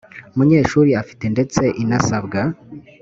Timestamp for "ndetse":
1.33-1.61